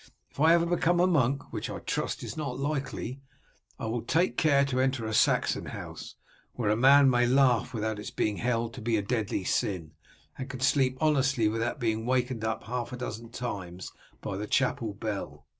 [0.31, 3.21] If I ever become a monk, which I trust is not likely,
[3.77, 6.15] I will take care to enter a Saxon house,
[6.53, 9.91] where a man may laugh without its being held to be a deadly sin,
[10.39, 13.91] and can sleep honestly without being wakened up half a dozen times
[14.21, 15.45] by the chapel bell."